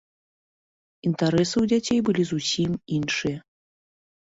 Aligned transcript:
Інтарэсы 1.11 1.55
ў 1.63 1.75
дзяцей 1.75 1.99
былі 2.11 2.23
зусім 2.33 2.71
іншыя. 3.01 3.37